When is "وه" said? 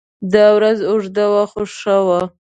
1.31-1.43, 2.07-2.21